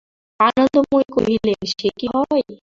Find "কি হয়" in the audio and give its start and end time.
1.97-2.43